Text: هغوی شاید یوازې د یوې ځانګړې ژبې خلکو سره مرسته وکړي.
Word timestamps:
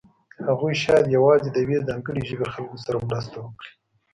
هغوی 0.47 0.73
شاید 0.83 1.13
یوازې 1.17 1.49
د 1.51 1.57
یوې 1.65 1.77
ځانګړې 1.87 2.21
ژبې 2.29 2.47
خلکو 2.53 2.77
سره 2.85 2.97
مرسته 3.09 3.35
وکړي. 3.39 3.71